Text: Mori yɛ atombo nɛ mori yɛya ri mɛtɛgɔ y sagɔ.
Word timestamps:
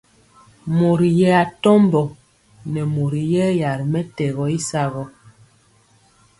Mori 0.77 1.09
yɛ 1.19 1.29
atombo 1.43 2.01
nɛ 2.73 2.81
mori 2.95 3.21
yɛya 3.33 3.69
ri 3.79 3.85
mɛtɛgɔ 3.93 4.43
y 4.57 4.59
sagɔ. 4.69 5.03